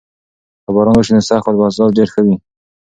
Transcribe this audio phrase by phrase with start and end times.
[0.63, 2.35] که باران وشي نو سږکال به حاصلات ډیر ښه وي.